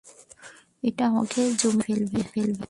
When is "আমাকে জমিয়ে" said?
1.05-1.95